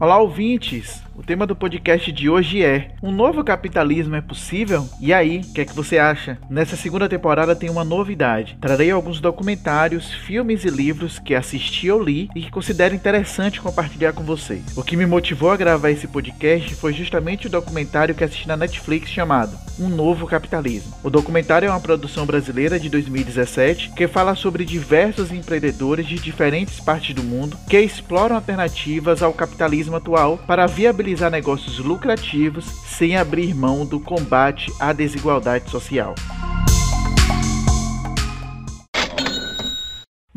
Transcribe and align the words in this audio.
Olá, 0.00 0.16
ouvintes! 0.18 1.02
Tema 1.28 1.46
do 1.46 1.54
podcast 1.54 2.10
de 2.10 2.30
hoje 2.30 2.64
é: 2.64 2.92
Um 3.02 3.12
novo 3.12 3.44
capitalismo 3.44 4.16
é 4.16 4.20
possível? 4.22 4.88
E 4.98 5.12
aí, 5.12 5.42
o 5.44 5.52
que 5.52 5.60
é 5.60 5.64
que 5.66 5.74
você 5.74 5.98
acha? 5.98 6.38
Nessa 6.48 6.74
segunda 6.74 7.06
temporada 7.06 7.54
tem 7.54 7.68
uma 7.68 7.84
novidade. 7.84 8.56
Trarei 8.58 8.90
alguns 8.90 9.20
documentários, 9.20 10.10
filmes 10.10 10.64
e 10.64 10.70
livros 10.70 11.18
que 11.18 11.34
assisti 11.34 11.90
ou 11.90 12.02
li 12.02 12.30
e 12.34 12.40
que 12.40 12.50
considero 12.50 12.94
interessante 12.94 13.60
compartilhar 13.60 14.14
com 14.14 14.22
vocês. 14.22 14.74
O 14.74 14.82
que 14.82 14.96
me 14.96 15.04
motivou 15.04 15.50
a 15.50 15.56
gravar 15.58 15.90
esse 15.90 16.08
podcast 16.08 16.74
foi 16.76 16.94
justamente 16.94 17.46
o 17.46 17.50
documentário 17.50 18.14
que 18.14 18.24
assisti 18.24 18.48
na 18.48 18.56
Netflix 18.56 19.10
chamado 19.10 19.54
Um 19.78 19.90
Novo 19.90 20.26
Capitalismo. 20.26 20.94
O 21.04 21.10
documentário 21.10 21.66
é 21.66 21.70
uma 21.70 21.78
produção 21.78 22.24
brasileira 22.24 22.80
de 22.80 22.88
2017 22.88 23.90
que 23.90 24.08
fala 24.08 24.34
sobre 24.34 24.64
diversos 24.64 25.30
empreendedores 25.30 26.06
de 26.06 26.14
diferentes 26.14 26.80
partes 26.80 27.14
do 27.14 27.22
mundo 27.22 27.58
que 27.68 27.78
exploram 27.78 28.36
alternativas 28.36 29.22
ao 29.22 29.34
capitalismo 29.34 29.96
atual 29.96 30.38
para 30.46 30.66
viabilizar 30.66 31.17
realizar 31.18 31.30
negócios 31.30 31.78
lucrativos 31.80 32.64
sem 32.64 33.16
abrir 33.16 33.54
mão 33.54 33.84
do 33.84 33.98
combate 33.98 34.72
à 34.78 34.92
desigualdade 34.92 35.68
social. 35.68 36.14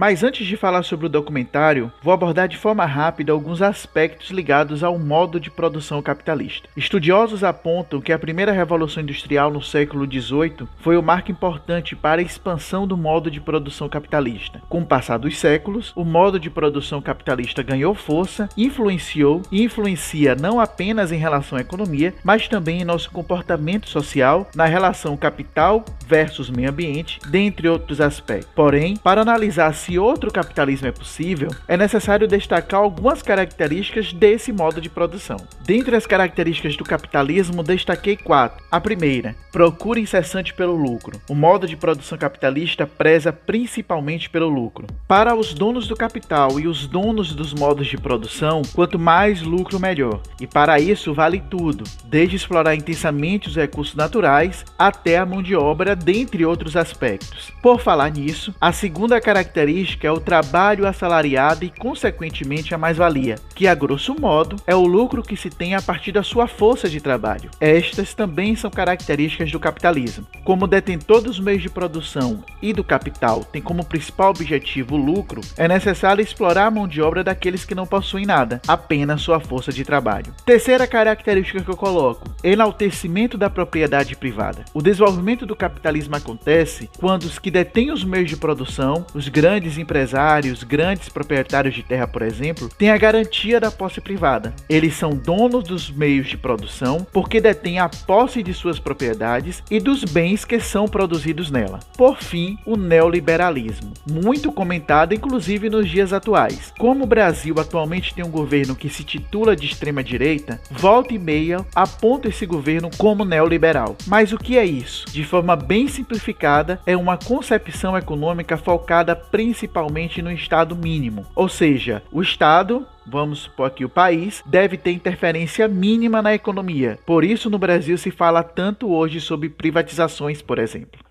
Mas 0.02 0.24
antes 0.24 0.48
de 0.48 0.58
falar 0.58 0.82
sobre 0.82 1.06
o 1.06 1.10
documentário, 1.10 1.92
vou 2.02 2.12
abordar 2.12 2.48
de 2.48 2.58
forma 2.58 2.84
rápida 2.86 3.32
alguns 3.32 3.62
aspectos 3.62 4.32
ligados 4.32 4.84
ao 4.84 4.98
modo 4.98 5.40
de 5.40 5.52
produção 5.52 6.02
capitalista. 6.02 6.68
Estudiosos 6.76 7.44
apontam 7.44 8.02
que 8.02 8.12
a 8.12 8.18
primeira 8.18 8.52
revolução 8.52 9.04
industrial 9.04 9.52
no 9.52 9.62
século 9.62 10.12
XVIII 10.12 10.68
foi 10.80 10.98
o 10.98 11.02
um 11.02 11.04
marco 11.04 11.30
importante 11.30 11.96
para 11.96 12.20
a 12.20 12.24
expansão 12.24 12.88
do 12.88 12.98
modo 12.98 13.30
de 13.30 13.40
produção 13.40 13.88
capitalista. 13.88 14.60
Com 14.68 14.82
o 14.82 14.86
passar 14.88 15.20
dos 15.20 15.38
séculos, 15.38 15.94
o 15.96 16.04
modo 16.04 16.40
de 16.40 16.50
produção 16.50 17.00
capitalista 17.00 17.62
ganhou 17.62 17.94
força, 17.94 18.50
influenciou 18.58 19.44
e 19.52 19.62
influencia 19.62 20.34
não 20.34 20.60
apenas 20.60 21.12
em 21.12 21.20
relação 21.20 21.60
à 21.60 21.62
economia, 21.62 22.12
mas 22.24 22.48
também 22.48 22.82
em 22.82 22.86
nosso 22.86 23.12
comportamento 23.12 23.88
social, 23.88 24.50
na 24.56 24.66
relação 24.66 25.16
capital 25.16 25.86
versus 26.08 26.50
meio 26.50 26.72
ambiente, 26.72 27.20
dentre 27.28 27.70
outros 27.70 28.02
aspectos. 28.02 28.50
Porém, 28.56 28.98
para 28.98 29.22
analisar 29.22 29.72
se 29.76 29.91
se 29.92 30.00
outro 30.00 30.32
capitalismo 30.32 30.88
é 30.88 30.92
possível, 30.92 31.50
é 31.68 31.76
necessário 31.76 32.26
destacar 32.26 32.80
algumas 32.80 33.22
características 33.22 34.14
desse 34.14 34.54
modo 34.54 34.80
de 34.80 34.90
produção. 34.90 35.36
Dentre 35.66 35.98
as 35.98 36.08
características 36.08 36.78
do 36.78 36.86
capitalismo, 36.86 37.62
destaquei 37.62 38.16
quatro. 38.16 38.64
A 38.72 38.80
primeira, 38.80 39.36
procura 39.52 40.00
incessante 40.00 40.54
pelo 40.54 40.78
lucro. 40.78 41.20
O 41.30 41.36
modo 41.36 41.68
de 41.68 41.76
produção 41.76 42.18
capitalista 42.18 42.88
preza 42.88 43.34
principalmente 43.34 44.30
pelo 44.30 44.48
lucro. 44.48 44.88
Para 45.10 45.36
os 45.36 45.54
donos 45.54 45.90
do 45.90 45.96
capital 45.96 46.58
e 46.58 46.68
os 46.68 46.88
donos 46.88 47.36
dos 47.36 47.54
modos 47.54 47.88
de 47.88 47.98
produção, 47.98 48.62
quanto 48.74 48.98
mais 48.98 49.42
lucro, 49.42 49.78
melhor. 49.78 50.22
E 50.40 50.48
para 50.48 50.80
isso 50.80 51.14
vale 51.14 51.44
tudo, 51.50 51.84
desde 52.06 52.38
explorar 52.38 52.76
intensamente 52.76 53.50
os 53.50 53.58
recursos 53.58 53.94
naturais 53.96 54.64
até 54.80 55.18
a 55.18 55.26
mão 55.26 55.44
de 55.44 55.54
obra, 55.54 55.98
dentre 55.98 56.46
outros 56.46 56.78
aspectos. 56.78 57.52
Por 57.62 57.82
falar 57.82 58.10
nisso, 58.10 58.56
a 58.62 58.72
segunda 58.72 59.20
característica 59.20 59.81
característica 59.82 60.08
é 60.08 60.12
o 60.12 60.20
trabalho 60.20 60.88
assalariado 60.88 61.66
e, 61.66 61.70
consequentemente, 61.70 62.74
a 62.74 62.78
mais-valia, 62.78 63.36
que, 63.56 63.68
a 63.68 63.76
grosso 63.76 64.16
modo, 64.20 64.56
é 64.68 64.76
o 64.76 64.86
lucro 64.86 65.24
que 65.24 65.36
se 65.36 65.50
tem 65.50 65.76
a 65.76 65.82
partir 65.82 66.12
da 66.12 66.24
sua 66.24 66.48
força 66.48 66.90
de 66.90 67.02
trabalho. 67.02 67.50
Estas 67.60 68.14
também 68.14 68.56
são 68.56 68.70
características 68.70 69.52
do 69.52 69.60
capitalismo. 69.60 70.26
Como 70.44 70.68
detentor 70.68 71.22
dos 71.22 71.40
meios 71.40 71.62
de 71.62 71.70
produção 71.70 72.44
e 72.62 72.74
do 72.74 72.84
capital 72.84 73.44
tem 73.44 73.62
como 73.62 73.86
principal 73.86 74.30
objetivo 74.30 74.96
o 74.96 74.98
lucro, 74.98 75.42
é 75.58 75.68
necessário 75.68 76.22
explorar 76.22 76.68
a 76.68 76.72
mão 76.72 76.88
de 76.88 77.02
obra 77.02 77.24
daqueles 77.24 77.66
que 77.66 77.76
não 77.76 77.88
possuem 77.88 78.26
nada, 78.26 78.62
apenas 78.68 79.22
sua 79.22 79.40
força 79.40 79.72
de 79.72 79.84
trabalho. 79.84 80.34
Terceira 80.46 80.86
característica 80.86 81.62
que 81.62 81.70
eu 81.70 81.78
coloco: 81.78 82.30
enaltecimento 82.44 83.38
da 83.38 83.50
propriedade 83.50 84.16
privada. 84.16 84.66
O 84.74 84.82
desenvolvimento 84.82 85.46
do 85.46 85.56
capitalismo 85.56 86.16
acontece 86.16 86.90
quando 87.00 87.24
os 87.24 87.40
que 87.40 87.52
detêm 87.52 87.92
os 87.92 88.04
meios 88.04 88.30
de 88.30 88.38
produção, 88.38 89.06
os 89.14 89.28
grandes 89.28 89.61
grandes 89.62 89.78
empresários, 89.78 90.64
grandes 90.64 91.08
proprietários 91.08 91.76
de 91.76 91.84
terra, 91.84 92.08
por 92.08 92.24
exemplo, 92.24 92.68
têm 92.80 92.90
a 92.90 92.98
garantia 92.98 93.60
da 93.60 93.70
posse 93.70 94.02
privada. 94.02 94.52
Eles 94.68 94.96
são 94.96 95.12
donos 95.12 95.64
dos 95.66 95.92
meios 95.92 96.28
de 96.28 96.36
produção 96.36 97.06
porque 97.14 97.40
detêm 97.40 97.78
a 97.78 97.88
posse 97.88 98.42
de 98.42 98.56
suas 98.56 98.80
propriedades 98.80 99.62
e 99.70 99.80
dos 99.80 100.04
bens 100.04 100.44
que 100.44 100.60
são 100.60 100.88
produzidos 100.88 101.52
nela. 101.52 101.80
Por 101.96 102.18
fim, 102.18 102.58
o 102.66 102.76
neoliberalismo, 102.76 103.94
muito 104.10 104.52
comentado 104.52 105.14
inclusive 105.14 105.70
nos 105.70 105.88
dias 105.88 106.12
atuais. 106.12 106.74
Como 106.80 107.04
o 107.04 107.08
Brasil 107.08 107.54
atualmente 107.60 108.16
tem 108.16 108.26
um 108.26 108.32
governo 108.32 108.76
que 108.76 108.90
se 108.90 109.04
titula 109.04 109.56
de 109.56 109.68
extrema 109.68 110.04
direita, 110.04 110.60
volta 110.72 111.14
e 111.14 111.20
meia 111.20 111.64
aponta 111.76 112.30
esse 112.30 112.48
governo 112.48 112.90
como 112.98 113.24
neoliberal. 113.24 113.96
Mas 114.08 114.34
o 114.34 114.40
que 114.40 114.58
é 114.58 114.66
isso? 114.66 115.06
De 115.12 115.24
forma 115.24 115.56
bem 115.56 115.88
simplificada, 115.88 116.80
é 116.84 116.98
uma 116.98 117.16
concepção 117.16 117.96
econômica 117.96 118.58
focada 118.58 119.16
principalmente 119.16 119.51
principalmente 119.52 120.22
no 120.22 120.32
estado 120.32 120.76
mínimo. 120.76 121.26
Ou 121.36 121.50
seja, 121.50 122.02
o 122.10 122.22
estado 122.22 122.88
vamos 123.06 123.40
supor 123.40 123.72
que 123.72 123.84
o 123.84 123.90
país 123.90 124.42
deve 124.46 124.78
ter 124.78 124.92
interferência 124.92 125.68
mínima 125.68 126.22
na 126.22 126.34
economia. 126.34 126.98
Por 127.06 127.26
isso, 127.26 127.50
no 127.50 127.60
Brasil 127.60 127.98
se 127.98 128.12
fala 128.12 128.44
tanto 128.44 128.90
hoje 128.90 129.20
sobre 129.20 129.50
privatizações, 129.50 130.42
por 130.42 130.58
exemplo. 130.58 131.11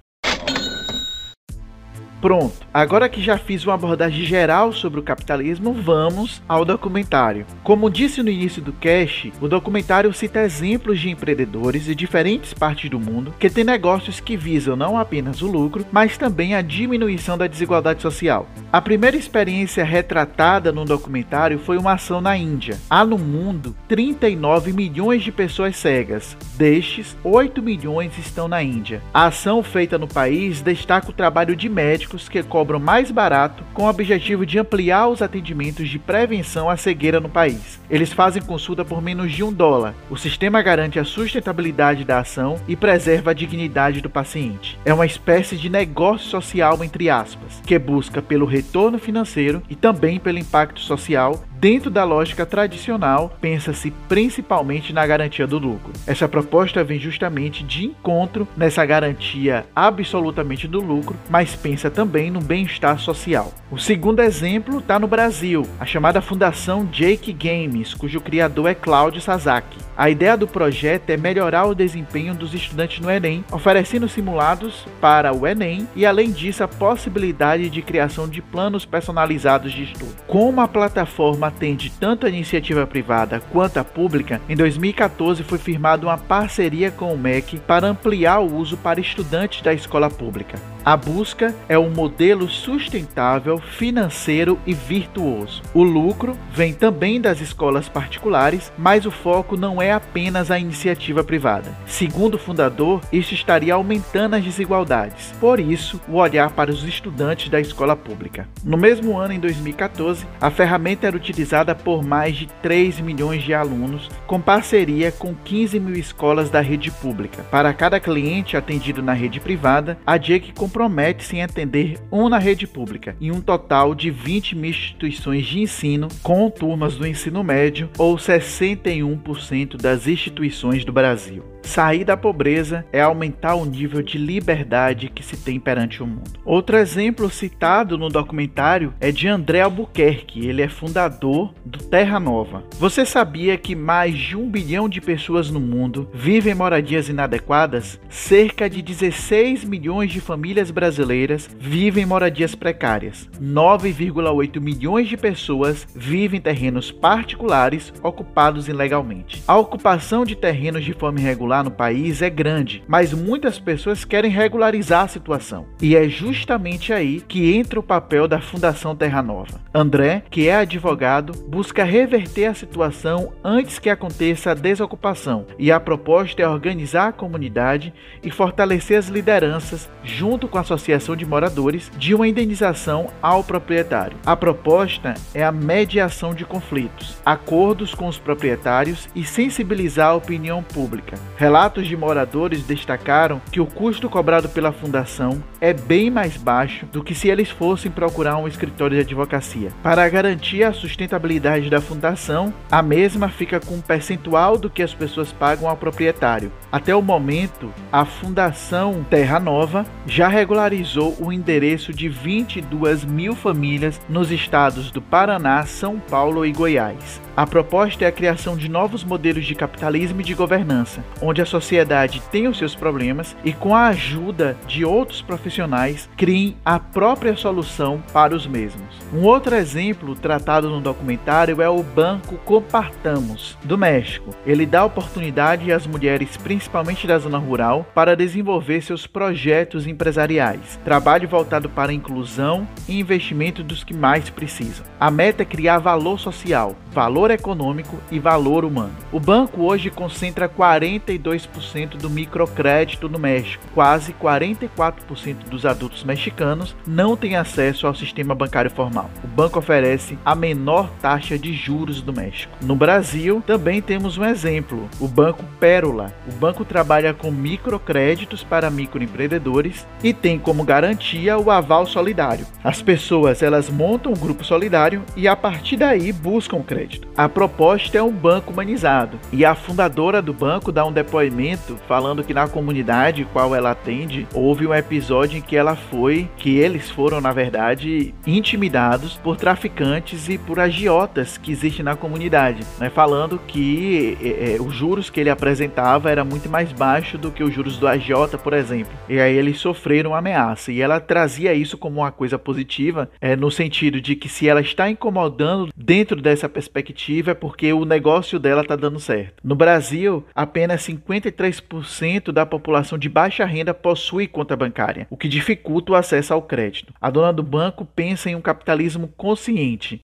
Pronto, 2.20 2.66
agora 2.72 3.08
que 3.08 3.22
já 3.22 3.38
fiz 3.38 3.64
uma 3.64 3.74
abordagem 3.74 4.26
geral 4.26 4.74
sobre 4.74 5.00
o 5.00 5.02
capitalismo, 5.02 5.72
vamos 5.72 6.42
ao 6.46 6.66
documentário. 6.66 7.46
Como 7.64 7.88
disse 7.88 8.22
no 8.22 8.28
início 8.28 8.60
do 8.60 8.74
cast, 8.74 9.32
o 9.40 9.48
documentário 9.48 10.12
cita 10.12 10.42
exemplos 10.42 11.00
de 11.00 11.08
empreendedores 11.08 11.84
de 11.84 11.94
diferentes 11.94 12.52
partes 12.52 12.90
do 12.90 13.00
mundo 13.00 13.34
que 13.38 13.48
têm 13.48 13.64
negócios 13.64 14.20
que 14.20 14.36
visam 14.36 14.76
não 14.76 14.98
apenas 14.98 15.40
o 15.40 15.46
lucro, 15.46 15.86
mas 15.90 16.18
também 16.18 16.54
a 16.54 16.60
diminuição 16.60 17.38
da 17.38 17.46
desigualdade 17.46 18.02
social. 18.02 18.46
A 18.70 18.82
primeira 18.82 19.16
experiência 19.16 19.82
retratada 19.82 20.70
no 20.70 20.84
documentário 20.84 21.58
foi 21.58 21.78
uma 21.78 21.94
ação 21.94 22.20
na 22.20 22.36
Índia. 22.36 22.78
Há 22.90 23.02
no 23.02 23.16
mundo 23.16 23.74
39 23.88 24.74
milhões 24.74 25.22
de 25.22 25.32
pessoas 25.32 25.74
cegas, 25.76 26.36
destes, 26.58 27.16
8 27.24 27.62
milhões 27.62 28.18
estão 28.18 28.46
na 28.46 28.62
Índia. 28.62 29.02
A 29.14 29.26
ação 29.26 29.62
feita 29.62 29.96
no 29.96 30.06
país 30.06 30.60
destaca 30.60 31.08
o 31.08 31.14
trabalho 31.14 31.56
de 31.56 31.68
médicos 31.68 32.09
médicos 32.10 32.28
que 32.28 32.42
cobram 32.42 32.80
mais 32.80 33.10
barato 33.10 33.62
com 33.72 33.84
o 33.84 33.88
objetivo 33.88 34.44
de 34.44 34.58
ampliar 34.58 35.08
os 35.08 35.22
atendimentos 35.22 35.88
de 35.88 35.98
prevenção 35.98 36.68
à 36.68 36.76
cegueira 36.76 37.20
no 37.20 37.28
país. 37.28 37.80
Eles 37.88 38.12
fazem 38.12 38.42
consulta 38.42 38.84
por 38.84 39.00
menos 39.00 39.32
de 39.32 39.44
um 39.44 39.52
dólar. 39.52 39.94
O 40.10 40.16
sistema 40.16 40.62
garante 40.62 40.98
a 40.98 41.04
sustentabilidade 41.04 42.04
da 42.04 42.18
ação 42.18 42.60
e 42.66 42.74
preserva 42.74 43.30
a 43.30 43.34
dignidade 43.34 44.00
do 44.00 44.10
paciente. 44.10 44.78
É 44.84 44.92
uma 44.92 45.06
espécie 45.06 45.56
de 45.56 45.68
negócio 45.68 46.28
social, 46.28 46.82
entre 46.82 47.08
aspas, 47.08 47.60
que 47.64 47.78
busca 47.78 48.20
pelo 48.20 48.46
retorno 48.46 48.98
financeiro 48.98 49.62
e 49.68 49.76
também 49.76 50.18
pelo 50.18 50.38
impacto 50.38 50.80
social 50.80 51.44
Dentro 51.60 51.90
da 51.90 52.04
lógica 52.04 52.46
tradicional, 52.46 53.36
pensa-se 53.38 53.90
principalmente 54.08 54.94
na 54.94 55.06
garantia 55.06 55.46
do 55.46 55.58
lucro. 55.58 55.92
Essa 56.06 56.26
proposta 56.26 56.82
vem 56.82 56.98
justamente 56.98 57.62
de 57.62 57.84
encontro 57.84 58.48
nessa 58.56 58.82
garantia 58.86 59.66
absolutamente 59.76 60.66
do 60.66 60.80
lucro, 60.80 61.14
mas 61.28 61.54
pensa 61.54 61.90
também 61.90 62.30
no 62.30 62.40
bem-estar 62.40 62.98
social. 62.98 63.52
O 63.70 63.76
segundo 63.76 64.20
exemplo 64.20 64.78
está 64.78 64.98
no 64.98 65.06
Brasil, 65.06 65.66
a 65.78 65.84
chamada 65.84 66.22
Fundação 66.22 66.86
Jake 66.86 67.30
Games, 67.30 67.92
cujo 67.92 68.22
criador 68.22 68.70
é 68.70 68.74
Claudio 68.74 69.20
Sasaki. 69.20 69.90
A 69.94 70.08
ideia 70.08 70.38
do 70.38 70.48
projeto 70.48 71.10
é 71.10 71.18
melhorar 71.18 71.66
o 71.66 71.74
desempenho 71.74 72.34
dos 72.34 72.54
estudantes 72.54 73.00
no 73.00 73.10
Enem, 73.10 73.44
oferecendo 73.52 74.08
simulados 74.08 74.86
para 74.98 75.30
o 75.30 75.46
Enem 75.46 75.86
e, 75.94 76.06
além 76.06 76.32
disso, 76.32 76.64
a 76.64 76.68
possibilidade 76.68 77.68
de 77.68 77.82
criação 77.82 78.26
de 78.26 78.40
planos 78.40 78.86
personalizados 78.86 79.72
de 79.72 79.82
estudo. 79.82 80.16
Como 80.26 80.62
a 80.62 80.66
plataforma 80.66 81.49
atende 81.50 81.90
tanto 81.90 82.24
a 82.24 82.28
iniciativa 82.28 82.86
privada 82.86 83.40
quanto 83.52 83.78
a 83.78 83.84
pública, 83.84 84.40
em 84.48 84.56
2014 84.56 85.42
foi 85.42 85.58
firmada 85.58 86.06
uma 86.06 86.16
parceria 86.16 86.90
com 86.90 87.12
o 87.12 87.18
MEC 87.18 87.58
para 87.58 87.88
ampliar 87.88 88.38
o 88.38 88.56
uso 88.56 88.76
para 88.76 89.00
estudantes 89.00 89.60
da 89.60 89.74
escola 89.74 90.08
pública. 90.08 90.58
A 90.82 90.96
busca 90.96 91.54
é 91.68 91.78
um 91.78 91.90
modelo 91.90 92.48
sustentável, 92.48 93.58
financeiro 93.58 94.58
e 94.66 94.72
virtuoso. 94.72 95.60
O 95.74 95.82
lucro 95.82 96.36
vem 96.52 96.72
também 96.72 97.20
das 97.20 97.40
escolas 97.40 97.86
particulares, 97.86 98.72
mas 98.78 99.04
o 99.04 99.10
foco 99.10 99.58
não 99.58 99.82
é 99.82 99.92
apenas 99.92 100.50
a 100.50 100.58
iniciativa 100.58 101.22
privada. 101.22 101.70
Segundo 101.86 102.36
o 102.36 102.38
fundador, 102.38 103.02
isso 103.12 103.34
estaria 103.34 103.74
aumentando 103.74 104.36
as 104.36 104.44
desigualdades. 104.44 105.34
Por 105.38 105.60
isso, 105.60 106.00
o 106.08 106.14
olhar 106.14 106.50
para 106.50 106.70
os 106.70 106.82
estudantes 106.82 107.50
da 107.50 107.60
escola 107.60 107.94
pública. 107.94 108.48
No 108.64 108.78
mesmo 108.78 109.18
ano, 109.18 109.34
em 109.34 109.40
2014, 109.40 110.26
a 110.40 110.50
ferramenta 110.50 111.06
era 111.06 111.16
utilizada 111.16 111.74
por 111.74 112.02
mais 112.02 112.36
de 112.36 112.46
3 112.62 113.00
milhões 113.00 113.42
de 113.42 113.52
alunos, 113.52 114.08
com 114.26 114.40
parceria 114.40 115.12
com 115.12 115.34
15 115.34 115.78
mil 115.78 115.94
escolas 115.94 116.48
da 116.48 116.60
rede 116.60 116.90
pública. 116.90 117.42
Para 117.50 117.74
cada 117.74 118.00
cliente 118.00 118.56
atendido 118.56 119.02
na 119.02 119.12
rede 119.12 119.40
privada, 119.40 119.98
a 120.06 120.16
DIEC 120.16 120.52
compromete-se 120.70 121.36
em 121.36 121.42
atender 121.42 121.98
um 122.12 122.28
na 122.28 122.38
rede 122.38 122.64
pública, 122.64 123.16
em 123.20 123.32
um 123.32 123.40
total 123.40 123.92
de 123.92 124.08
20 124.08 124.54
mil 124.54 124.70
instituições 124.70 125.44
de 125.44 125.58
ensino, 125.58 126.06
com 126.22 126.48
turmas 126.48 126.96
do 126.96 127.04
ensino 127.04 127.42
médio 127.42 127.90
ou 127.98 128.16
61% 128.16 129.76
das 129.76 130.06
instituições 130.06 130.84
do 130.84 130.92
Brasil. 130.92 131.49
Sair 131.62 132.04
da 132.04 132.16
pobreza 132.16 132.84
é 132.92 133.00
aumentar 133.00 133.54
o 133.54 133.64
nível 133.64 134.02
de 134.02 134.18
liberdade 134.18 135.08
que 135.08 135.22
se 135.22 135.36
tem 135.36 135.60
perante 135.60 136.02
o 136.02 136.06
mundo. 136.06 136.40
Outro 136.44 136.76
exemplo 136.76 137.30
citado 137.30 137.96
no 137.98 138.08
documentário 138.08 138.94
é 139.00 139.12
de 139.12 139.28
André 139.28 139.60
Albuquerque, 139.60 140.46
ele 140.46 140.62
é 140.62 140.68
fundador 140.68 141.52
do 141.64 141.78
Terra 141.78 142.18
Nova. 142.18 142.64
Você 142.78 143.04
sabia 143.04 143.56
que 143.56 143.74
mais 143.74 144.18
de 144.18 144.36
um 144.36 144.48
bilhão 144.48 144.88
de 144.88 145.00
pessoas 145.00 145.50
no 145.50 145.60
mundo 145.60 146.08
vivem 146.12 146.52
em 146.52 146.56
moradias 146.56 147.08
inadequadas? 147.08 148.00
Cerca 148.08 148.68
de 148.68 148.82
16 148.82 149.64
milhões 149.64 150.10
de 150.10 150.20
famílias 150.20 150.70
brasileiras 150.70 151.48
vivem 151.58 152.04
em 152.04 152.06
moradias 152.06 152.54
precárias. 152.54 153.28
9,8 153.40 154.60
milhões 154.60 155.08
de 155.08 155.16
pessoas 155.16 155.86
vivem 155.94 156.38
em 156.38 156.42
terrenos 156.42 156.90
particulares 156.90 157.92
ocupados 158.02 158.68
ilegalmente. 158.68 159.42
A 159.46 159.56
ocupação 159.56 160.24
de 160.24 160.34
terrenos 160.34 160.84
de 160.84 160.92
forma 160.92 161.20
irregular 161.20 161.49
irregular 161.50 161.64
no 161.64 161.70
país 161.70 162.22
é 162.22 162.30
grande, 162.30 162.82
mas 162.86 163.12
muitas 163.12 163.58
pessoas 163.58 164.04
querem 164.04 164.30
regularizar 164.30 165.04
a 165.04 165.08
situação. 165.08 165.66
E 165.82 165.96
é 165.96 166.08
justamente 166.08 166.92
aí 166.92 167.20
que 167.20 167.54
entra 167.54 167.80
o 167.80 167.82
papel 167.82 168.28
da 168.28 168.40
Fundação 168.40 168.94
Terra 168.94 169.22
Nova. 169.22 169.60
André, 169.74 170.22
que 170.30 170.48
é 170.48 170.56
advogado, 170.56 171.32
busca 171.48 171.82
reverter 171.84 172.46
a 172.46 172.54
situação 172.54 173.32
antes 173.42 173.78
que 173.78 173.90
aconteça 173.90 174.50
a 174.50 174.54
desocupação, 174.54 175.46
e 175.58 175.72
a 175.72 175.80
proposta 175.80 176.42
é 176.42 176.48
organizar 176.48 177.08
a 177.08 177.12
comunidade 177.12 177.92
e 178.22 178.30
fortalecer 178.30 178.98
as 178.98 179.08
lideranças, 179.08 179.88
junto 180.04 180.46
com 180.46 180.58
a 180.58 180.60
associação 180.60 181.16
de 181.16 181.26
moradores, 181.26 181.90
de 181.98 182.14
uma 182.14 182.28
indenização 182.28 183.08
ao 183.20 183.42
proprietário. 183.42 184.16
A 184.24 184.36
proposta 184.36 185.14
é 185.34 185.42
a 185.42 185.52
mediação 185.52 186.34
de 186.34 186.44
conflitos, 186.44 187.16
acordos 187.24 187.94
com 187.94 188.06
os 188.06 188.18
proprietários 188.18 189.08
e 189.14 189.24
sensibilizar 189.24 190.08
a 190.08 190.14
opinião 190.14 190.62
pública. 190.62 191.16
Relatos 191.40 191.86
de 191.88 191.96
moradores 191.96 192.64
destacaram 192.64 193.40
que 193.50 193.62
o 193.62 193.66
custo 193.66 194.10
cobrado 194.10 194.46
pela 194.50 194.72
fundação 194.72 195.42
é 195.58 195.72
bem 195.72 196.10
mais 196.10 196.36
baixo 196.36 196.84
do 196.92 197.02
que 197.02 197.14
se 197.14 197.30
eles 197.30 197.48
fossem 197.48 197.90
procurar 197.90 198.36
um 198.36 198.46
escritório 198.46 198.94
de 198.94 199.04
advocacia. 199.04 199.72
Para 199.82 200.06
garantir 200.10 200.62
a 200.62 200.74
sustentabilidade 200.74 201.70
da 201.70 201.80
fundação, 201.80 202.52
a 202.70 202.82
mesma 202.82 203.30
fica 203.30 203.58
com 203.58 203.76
um 203.76 203.80
percentual 203.80 204.58
do 204.58 204.68
que 204.68 204.82
as 204.82 204.92
pessoas 204.92 205.32
pagam 205.32 205.66
ao 205.66 205.78
proprietário. 205.78 206.52
Até 206.70 206.94
o 206.94 207.00
momento, 207.00 207.72
a 207.90 208.04
Fundação 208.04 209.02
Terra 209.08 209.40
Nova 209.40 209.86
já 210.06 210.28
regularizou 210.28 211.16
o 211.18 211.32
endereço 211.32 211.90
de 211.90 212.06
22 212.06 213.02
mil 213.02 213.34
famílias 213.34 213.98
nos 214.10 214.30
estados 214.30 214.90
do 214.90 215.00
Paraná, 215.00 215.64
São 215.64 215.98
Paulo 215.98 216.44
e 216.44 216.52
Goiás. 216.52 217.18
A 217.36 217.46
proposta 217.46 218.04
é 218.04 218.08
a 218.08 218.12
criação 218.12 218.56
de 218.56 218.68
novos 218.68 219.02
modelos 219.02 219.46
de 219.46 219.54
capitalismo 219.54 220.20
e 220.20 220.24
de 220.24 220.34
governança, 220.34 221.02
a 221.38 221.44
sociedade 221.44 222.22
tem 222.32 222.48
os 222.48 222.56
seus 222.56 222.74
problemas 222.74 223.36
e, 223.44 223.52
com 223.52 223.74
a 223.74 223.88
ajuda 223.88 224.56
de 224.66 224.86
outros 224.86 225.20
profissionais, 225.20 226.08
criem 226.16 226.56
a 226.64 226.78
própria 226.78 227.36
solução 227.36 228.02
para 228.10 228.34
os 228.34 228.46
mesmos. 228.46 228.96
Um 229.12 229.24
outro 229.24 229.54
exemplo 229.54 230.14
tratado 230.14 230.70
no 230.70 230.80
documentário 230.80 231.60
é 231.60 231.68
o 231.68 231.82
Banco 231.82 232.36
Compartamos, 232.38 233.58
do 233.62 233.76
México. 233.76 234.34
Ele 234.46 234.64
dá 234.64 234.82
oportunidade 234.82 235.70
às 235.70 235.86
mulheres, 235.86 236.38
principalmente 236.38 237.06
da 237.06 237.18
zona 237.18 237.36
rural, 237.36 237.86
para 237.94 238.16
desenvolver 238.16 238.80
seus 238.80 239.06
projetos 239.06 239.86
empresariais, 239.86 240.80
trabalho 240.84 241.28
voltado 241.28 241.68
para 241.68 241.90
a 241.90 241.94
inclusão 241.94 242.66
e 242.88 242.98
investimento 242.98 243.62
dos 243.62 243.84
que 243.84 243.92
mais 243.92 244.30
precisam. 244.30 244.86
A 244.98 245.10
meta 245.10 245.42
é 245.42 245.44
criar 245.44 245.78
valor 245.80 246.18
social, 246.18 246.76
valor 246.92 247.30
econômico 247.30 247.98
e 248.10 248.18
valor 248.18 248.64
humano. 248.64 248.94
O 249.12 249.20
banco 249.20 249.62
hoje 249.62 249.90
concentra 249.90 250.48
42% 250.48 251.19
do 251.20 252.10
microcrédito 252.10 253.08
no 253.08 253.18
México. 253.18 253.62
Quase 253.74 254.12
44% 254.12 255.48
dos 255.50 255.66
adultos 255.66 256.04
mexicanos 256.04 256.74
não 256.86 257.16
têm 257.16 257.36
acesso 257.36 257.86
ao 257.86 257.94
sistema 257.94 258.34
bancário 258.34 258.70
formal. 258.70 259.10
O 259.22 259.26
banco 259.26 259.58
oferece 259.58 260.18
a 260.24 260.34
menor 260.34 260.90
taxa 261.00 261.38
de 261.38 261.52
juros 261.52 262.02
do 262.02 262.12
México. 262.12 262.52
No 262.62 262.74
Brasil, 262.74 263.42
também 263.46 263.80
temos 263.80 264.16
um 264.18 264.24
exemplo, 264.24 264.88
o 264.98 265.06
Banco 265.06 265.44
Pérola. 265.58 266.12
O 266.28 266.32
banco 266.32 266.64
trabalha 266.64 267.12
com 267.12 267.30
microcréditos 267.30 268.42
para 268.42 268.70
microempreendedores 268.70 269.86
e 270.02 270.12
tem 270.12 270.38
como 270.38 270.64
garantia 270.64 271.38
o 271.38 271.50
aval 271.50 271.86
solidário. 271.86 272.46
As 272.62 272.82
pessoas, 272.82 273.42
elas 273.42 273.68
montam 273.68 274.12
um 274.12 274.16
grupo 274.16 274.44
solidário 274.44 275.02
e 275.16 275.28
a 275.28 275.36
partir 275.36 275.76
daí 275.76 276.12
buscam 276.12 276.62
crédito. 276.62 277.08
A 277.16 277.28
proposta 277.28 277.98
é 277.98 278.02
um 278.02 278.12
banco 278.12 278.52
humanizado 278.52 279.18
e 279.32 279.44
a 279.44 279.54
fundadora 279.54 280.22
do 280.22 280.32
banco 280.32 280.72
dá 280.72 280.84
um 280.84 280.92
depoimento 281.10 281.76
falando 281.88 282.22
que 282.22 282.32
na 282.32 282.46
comunidade 282.46 283.26
qual 283.32 283.52
ela 283.52 283.72
atende 283.72 284.28
houve 284.32 284.64
um 284.64 284.72
episódio 284.72 285.38
em 285.38 285.42
que 285.42 285.56
ela 285.56 285.74
foi, 285.74 286.28
que 286.36 286.56
eles 286.56 286.88
foram 286.88 287.20
na 287.20 287.32
verdade 287.32 288.14
intimidados 288.24 289.14
por 289.14 289.36
traficantes 289.36 290.28
e 290.28 290.38
por 290.38 290.60
agiotas 290.60 291.36
que 291.36 291.50
existem 291.50 291.84
na 291.84 291.96
comunidade, 291.96 292.62
né? 292.78 292.88
Falando 292.88 293.40
que 293.44 294.16
é, 294.22 294.56
os 294.60 294.72
juros 294.72 295.10
que 295.10 295.18
ele 295.18 295.30
apresentava 295.30 296.10
era 296.10 296.24
muito 296.24 296.48
mais 296.48 296.70
baixo 296.72 297.18
do 297.18 297.32
que 297.32 297.42
os 297.42 297.52
juros 297.52 297.76
do 297.76 297.88
agiota, 297.88 298.38
por 298.38 298.52
exemplo. 298.52 298.92
E 299.08 299.18
aí 299.18 299.36
eles 299.36 299.58
sofreram 299.58 300.14
ameaça 300.14 300.70
e 300.70 300.80
ela 300.80 301.00
trazia 301.00 301.52
isso 301.52 301.76
como 301.76 302.00
uma 302.00 302.12
coisa 302.12 302.38
positiva, 302.38 303.10
é, 303.20 303.34
no 303.34 303.50
sentido 303.50 304.00
de 304.00 304.14
que 304.14 304.28
se 304.28 304.48
ela 304.48 304.60
está 304.60 304.88
incomodando 304.88 305.70
dentro 305.74 306.20
dessa 306.20 306.48
perspectiva 306.48 307.32
é 307.32 307.34
porque 307.34 307.72
o 307.72 307.84
negócio 307.84 308.38
dela 308.38 308.62
está 308.62 308.76
dando 308.76 309.00
certo. 309.00 309.34
No 309.42 309.56
Brasil, 309.56 310.24
apenas 310.34 310.82
53% 311.08 312.32
da 312.32 312.44
população 312.44 312.98
de 312.98 313.08
baixa 313.08 313.44
renda 313.44 313.74
possui 313.74 314.26
conta 314.26 314.56
bancária, 314.56 315.06
o 315.10 315.16
que 315.16 315.28
dificulta 315.28 315.92
o 315.92 315.94
acesso 315.94 316.34
ao 316.34 316.42
crédito. 316.42 316.92
A 317.00 317.10
dona 317.10 317.32
do 317.32 317.42
banco 317.42 317.84
pensa 317.84 318.30
em 318.30 318.34
um 318.34 318.40
capitalismo 318.40 319.08
consciente. 319.16 320.00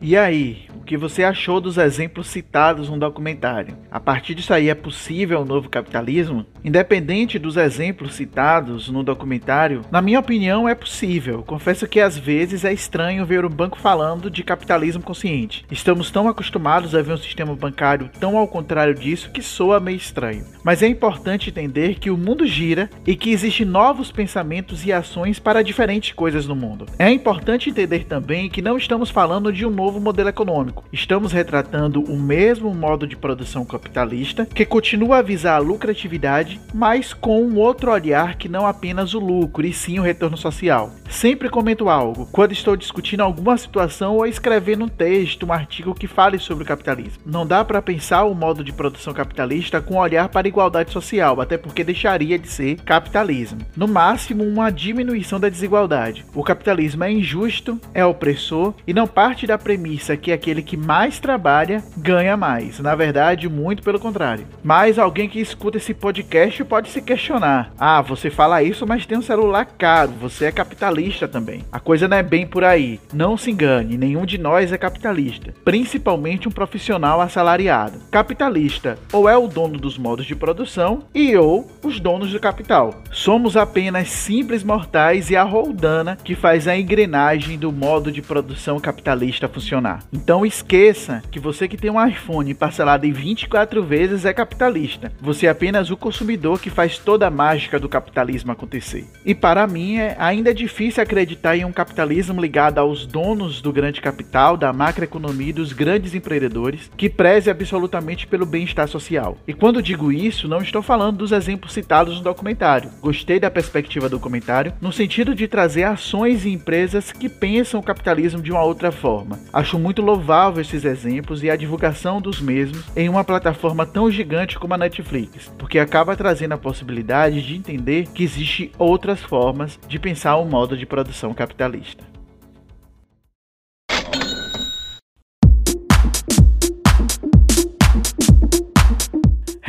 E 0.00 0.16
aí, 0.16 0.66
o 0.82 0.84
que 0.84 0.96
você 0.96 1.22
achou 1.22 1.60
dos 1.60 1.78
exemplos 1.78 2.26
citados 2.26 2.90
no 2.90 2.98
documentário? 2.98 3.78
A 3.88 4.00
partir 4.00 4.34
disso 4.34 4.52
aí 4.52 4.68
é 4.68 4.74
possível 4.74 5.40
um 5.40 5.44
novo 5.44 5.68
capitalismo? 5.68 6.44
Independente 6.64 7.38
dos 7.38 7.56
exemplos 7.56 8.14
citados 8.14 8.88
no 8.88 9.04
documentário, 9.04 9.82
na 9.92 10.02
minha 10.02 10.18
opinião 10.18 10.68
é 10.68 10.74
possível. 10.74 11.44
Confesso 11.44 11.86
que 11.86 12.00
às 12.00 12.18
vezes 12.18 12.64
é 12.64 12.72
estranho 12.72 13.24
ver 13.24 13.44
o 13.44 13.48
banco 13.48 13.78
falando 13.78 14.28
de 14.28 14.42
capitalismo 14.42 15.04
consciente. 15.04 15.64
Estamos 15.70 16.10
tão 16.10 16.28
acostumados 16.28 16.96
a 16.96 17.02
ver 17.02 17.12
um 17.12 17.16
sistema 17.16 17.54
bancário 17.54 18.10
tão 18.18 18.36
ao 18.36 18.48
contrário 18.48 18.94
disso 18.94 19.30
que 19.30 19.40
soa 19.40 19.78
meio 19.78 19.96
estranho. 19.96 20.44
Mas 20.64 20.82
é 20.82 20.88
importante 20.88 21.48
entender 21.48 22.00
que 22.00 22.10
o 22.10 22.18
mundo 22.18 22.44
gira 22.44 22.90
e 23.06 23.14
que 23.14 23.30
existem 23.30 23.64
novos 23.64 24.10
pensamentos 24.10 24.84
e 24.84 24.92
ações 24.92 25.38
para 25.38 25.62
diferentes 25.62 26.12
coisas 26.12 26.48
no 26.48 26.56
mundo. 26.56 26.86
É 26.98 27.08
importante 27.08 27.70
entender 27.70 28.04
também 28.04 28.50
que 28.50 28.60
não 28.60 28.76
estamos 28.76 29.10
falando 29.10 29.52
de 29.52 29.64
um 29.64 29.70
novo 29.70 30.00
modelo 30.00 30.28
econômico 30.28 30.71
econômico. 30.72 30.84
Estamos 30.92 31.32
retratando 31.32 32.02
o 32.02 32.18
mesmo 32.18 32.74
modo 32.74 33.06
de 33.06 33.16
produção 33.16 33.64
capitalista 33.64 34.46
que 34.46 34.64
continua 34.64 35.18
a 35.18 35.22
visar 35.22 35.56
a 35.56 35.58
lucratividade, 35.58 36.60
mas 36.74 37.12
com 37.12 37.42
um 37.42 37.58
outro 37.58 37.90
olhar 37.92 38.36
que 38.36 38.48
não 38.48 38.66
apenas 38.66 39.14
o 39.14 39.18
lucro 39.18 39.66
e 39.66 39.72
sim 39.72 39.98
o 39.98 40.02
retorno 40.02 40.36
social. 40.36 40.90
Sempre 41.08 41.50
comento 41.50 41.88
algo 41.88 42.26
quando 42.32 42.52
estou 42.52 42.76
discutindo 42.76 43.20
alguma 43.20 43.56
situação 43.56 44.16
ou 44.16 44.26
escrevendo 44.26 44.84
um 44.84 44.88
texto, 44.88 45.46
um 45.46 45.52
artigo 45.52 45.94
que 45.94 46.06
fale 46.06 46.38
sobre 46.38 46.64
o 46.64 46.66
capitalismo. 46.66 47.22
Não 47.26 47.46
dá 47.46 47.64
para 47.64 47.82
pensar 47.82 48.24
o 48.24 48.34
modo 48.34 48.64
de 48.64 48.72
produção 48.72 49.12
capitalista 49.12 49.80
com 49.80 49.96
olhar 49.96 50.28
para 50.28 50.46
a 50.46 50.48
igualdade 50.48 50.90
social, 50.90 51.40
até 51.40 51.58
porque 51.58 51.84
deixaria 51.84 52.38
de 52.38 52.48
ser 52.48 52.76
capitalismo. 52.76 53.60
No 53.76 53.86
máximo, 53.86 54.42
uma 54.42 54.70
diminuição 54.70 55.38
da 55.38 55.48
desigualdade. 55.48 56.24
O 56.34 56.42
capitalismo 56.42 57.04
é 57.04 57.12
injusto, 57.12 57.78
é 57.92 58.04
opressor 58.04 58.74
e 58.86 58.94
não 58.94 59.06
parte 59.06 59.46
da 59.46 59.58
premissa 59.58 60.16
que 60.16 60.32
aquele 60.32 60.61
aquele 60.62 60.64
que 60.64 60.76
mais 60.76 61.18
trabalha 61.18 61.82
ganha 61.96 62.36
mais. 62.36 62.78
Na 62.78 62.94
verdade, 62.94 63.48
muito 63.48 63.82
pelo 63.82 64.00
contrário. 64.00 64.46
Mas 64.62 64.98
alguém 64.98 65.28
que 65.28 65.40
escuta 65.40 65.76
esse 65.76 65.92
podcast 65.92 66.64
pode 66.64 66.88
se 66.88 67.02
questionar: 67.02 67.72
ah, 67.78 68.00
você 68.00 68.30
fala 68.30 68.62
isso, 68.62 68.86
mas 68.86 69.04
tem 69.04 69.18
um 69.18 69.22
celular 69.22 69.66
caro, 69.66 70.12
você 70.20 70.46
é 70.46 70.52
capitalista 70.52 71.28
também. 71.28 71.64
A 71.70 71.80
coisa 71.80 72.08
não 72.08 72.16
é 72.16 72.22
bem 72.22 72.46
por 72.46 72.64
aí. 72.64 73.00
Não 73.12 73.36
se 73.36 73.50
engane, 73.50 73.98
nenhum 73.98 74.24
de 74.24 74.38
nós 74.38 74.72
é 74.72 74.78
capitalista, 74.78 75.52
principalmente 75.64 76.48
um 76.48 76.52
profissional 76.52 77.20
assalariado. 77.20 77.98
Capitalista 78.10 78.98
ou 79.12 79.28
é 79.28 79.36
o 79.36 79.48
dono 79.48 79.78
dos 79.78 79.98
modos 79.98 80.24
de 80.26 80.36
produção 80.36 81.04
e 81.14 81.36
ou 81.36 81.70
os 81.82 82.00
donos 82.00 82.30
do 82.32 82.40
capital. 82.40 82.94
Somos 83.10 83.56
apenas 83.56 84.08
simples 84.08 84.62
mortais 84.62 85.30
e 85.30 85.36
a 85.36 85.42
roldana 85.42 86.16
que 86.22 86.34
faz 86.34 86.68
a 86.68 86.76
engrenagem 86.76 87.58
do 87.58 87.72
modo 87.72 88.12
de 88.12 88.22
produção 88.22 88.78
capitalista 88.78 89.48
funcionar. 89.48 90.04
Então 90.12 90.44
esqueça 90.52 91.22
que 91.30 91.40
você 91.40 91.66
que 91.66 91.78
tem 91.78 91.90
um 91.90 92.06
iPhone 92.06 92.52
parcelado 92.52 93.06
em 93.06 93.12
24 93.12 93.82
vezes 93.82 94.26
é 94.26 94.34
capitalista. 94.34 95.10
Você 95.20 95.46
é 95.46 95.50
apenas 95.50 95.90
o 95.90 95.96
consumidor 95.96 96.60
que 96.60 96.68
faz 96.68 96.98
toda 96.98 97.26
a 97.26 97.30
mágica 97.30 97.80
do 97.80 97.88
capitalismo 97.88 98.52
acontecer. 98.52 99.06
E 99.24 99.34
para 99.34 99.66
mim 99.66 99.96
é 99.96 100.14
ainda 100.18 100.52
difícil 100.52 101.02
acreditar 101.02 101.56
em 101.56 101.64
um 101.64 101.72
capitalismo 101.72 102.40
ligado 102.40 102.78
aos 102.78 103.06
donos 103.06 103.62
do 103.62 103.72
grande 103.72 104.00
capital, 104.00 104.56
da 104.56 104.72
macroeconomia 104.72 105.48
e 105.48 105.54
dos 105.54 105.72
grandes 105.72 106.14
empreendedores, 106.14 106.90
que 106.96 107.08
preze 107.08 107.50
absolutamente 107.50 108.26
pelo 108.26 108.44
bem-estar 108.44 108.88
social. 108.88 109.38
E 109.48 109.54
quando 109.54 109.82
digo 109.82 110.12
isso, 110.12 110.48
não 110.48 110.60
estou 110.60 110.82
falando 110.82 111.16
dos 111.16 111.32
exemplos 111.32 111.72
citados 111.72 112.18
no 112.18 112.22
documentário. 112.22 112.90
Gostei 113.00 113.40
da 113.40 113.50
perspectiva 113.50 114.08
do 114.08 114.20
comentário 114.20 114.74
no 114.80 114.92
sentido 114.92 115.34
de 115.34 115.48
trazer 115.48 115.84
ações 115.84 116.44
e 116.44 116.50
empresas 116.50 117.10
que 117.10 117.28
pensam 117.28 117.80
o 117.80 117.82
capitalismo 117.82 118.42
de 118.42 118.52
uma 118.52 118.62
outra 118.62 118.92
forma. 118.92 119.38
Acho 119.52 119.78
muito 119.78 120.02
louvável 120.02 120.41
esses 120.60 120.84
exemplos 120.84 121.42
e 121.42 121.50
a 121.50 121.56
divulgação 121.56 122.20
dos 122.20 122.40
mesmos 122.40 122.84
em 122.96 123.08
uma 123.08 123.24
plataforma 123.24 123.86
tão 123.86 124.10
gigante 124.10 124.58
como 124.58 124.74
a 124.74 124.78
Netflix, 124.78 125.52
porque 125.58 125.78
acaba 125.78 126.16
trazendo 126.16 126.52
a 126.52 126.58
possibilidade 126.58 127.40
de 127.42 127.56
entender 127.56 128.08
que 128.08 128.24
existe 128.24 128.72
outras 128.78 129.20
formas 129.20 129.78
de 129.86 129.98
pensar 129.98 130.36
o 130.36 130.44
modo 130.44 130.76
de 130.76 130.86
produção 130.86 131.32
capitalista. 131.32 132.11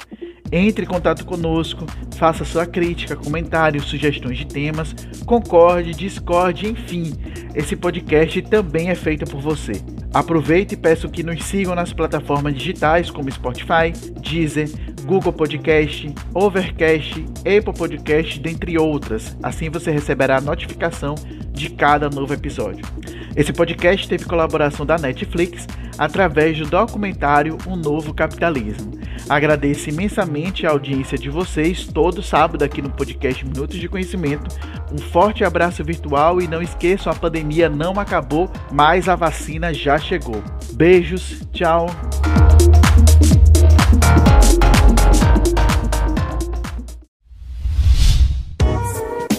entre 0.52 0.86
em 0.86 0.88
contato 0.88 1.26
conosco, 1.26 1.86
faça 2.16 2.46
sua 2.46 2.66
crítica, 2.66 3.16
comentários, 3.16 3.86
sugestões 3.86 4.38
de 4.38 4.48
temas, 4.48 4.96
concorde, 5.26 5.94
discorde, 5.94 6.68
enfim. 6.68 7.14
Esse 7.54 7.76
podcast 7.76 8.42
também 8.44 8.90
é 8.90 8.96
feito 8.96 9.26
por 9.26 9.42
você. 9.42 9.74
Aproveite 10.14 10.74
e 10.74 10.78
peço 10.78 11.10
que 11.10 11.24
nos 11.24 11.44
sigam 11.44 11.76
nas 11.76 11.94
plataformas 11.94 12.54
digitais 12.54 13.12
como 13.12 13.32
Spotify, 13.32 13.92
Deezer, 14.22 14.70
Google 15.06 15.34
Podcast, 15.34 16.14
Overcast, 16.34 17.26
Apple 17.40 17.74
Podcast, 17.78 18.40
dentre 18.40 18.78
outras. 18.78 19.38
Assim 19.44 19.70
você 19.70 19.92
receberá 19.92 20.38
a 20.38 20.42
notificação 20.42 21.16
de 21.52 21.70
cada 21.70 22.10
novo 22.10 22.34
episódio. 22.34 22.86
Esse 23.38 23.54
podcast 23.54 24.10
teve 24.10 24.26
colaboração 24.26 24.84
da 24.84 24.98
Netflix 24.98 25.68
através 25.96 26.58
do 26.58 26.66
documentário 26.66 27.56
Um 27.68 27.76
Novo 27.76 28.12
Capitalismo. 28.12 28.98
Agradeço 29.30 29.90
imensamente 29.90 30.66
a 30.66 30.72
audiência 30.72 31.20
de 31.20 31.30
vocês 31.30 31.86
todo 31.86 32.24
sábado 32.24 32.64
aqui 32.64 32.82
no 32.82 32.90
podcast 32.90 33.46
Minutos 33.46 33.78
de 33.78 33.88
Conhecimento. 33.88 34.48
Um 34.92 34.98
forte 34.98 35.44
abraço 35.44 35.84
virtual 35.84 36.42
e 36.42 36.48
não 36.48 36.64
esqueçam, 36.64 37.12
a 37.12 37.16
pandemia 37.16 37.70
não 37.70 38.00
acabou, 38.00 38.50
mas 38.72 39.08
a 39.08 39.16
vacina 39.16 39.72
já 39.72 40.00
chegou. 40.00 40.44
Beijos, 40.74 41.44
tchau. 41.54 41.86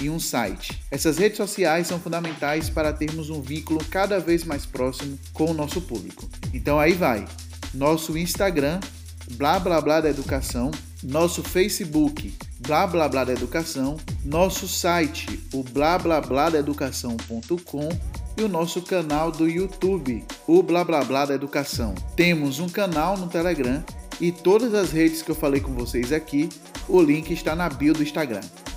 e 0.00 0.10
um 0.10 0.18
site. 0.18 0.82
Essas 0.90 1.18
redes 1.18 1.36
sociais 1.36 1.86
são 1.86 1.98
fundamentais 1.98 2.70
para 2.70 2.92
termos 2.92 3.30
um 3.30 3.40
vínculo 3.40 3.80
cada 3.90 4.18
vez 4.18 4.44
mais 4.44 4.64
próximo 4.64 5.18
com 5.32 5.50
o 5.50 5.54
nosso 5.54 5.80
público. 5.80 6.28
Então 6.52 6.78
aí 6.78 6.92
vai. 6.92 7.26
Nosso 7.74 8.16
Instagram, 8.16 8.80
blá 9.32 9.58
blá 9.58 9.80
blá 9.80 10.00
da 10.00 10.08
educação, 10.08 10.70
nosso 11.02 11.42
Facebook, 11.42 12.34
blá 12.60 12.86
blá 12.86 13.08
blá 13.08 13.24
da 13.24 13.32
educação, 13.32 13.96
nosso 14.24 14.66
site, 14.66 15.40
o 15.52 15.62
blá 15.62 15.98
blá 15.98 16.20
blá 16.20 16.50
da 16.50 16.58
educação.com 16.58 17.88
e 18.36 18.42
o 18.42 18.48
nosso 18.48 18.80
canal 18.82 19.30
do 19.32 19.48
YouTube, 19.48 20.24
o 20.46 20.62
blá 20.62 20.84
blá 20.84 21.04
blá 21.04 21.26
da 21.26 21.34
educação. 21.34 21.94
Temos 22.16 22.58
um 22.60 22.68
canal 22.68 23.16
no 23.16 23.26
Telegram 23.26 23.84
e 24.20 24.32
todas 24.32 24.74
as 24.74 24.90
redes 24.90 25.22
que 25.22 25.30
eu 25.30 25.34
falei 25.34 25.60
com 25.60 25.72
vocês 25.74 26.12
aqui, 26.12 26.48
o 26.88 27.00
link 27.00 27.30
está 27.32 27.54
na 27.54 27.68
bio 27.68 27.92
do 27.92 28.02
Instagram 28.02 28.40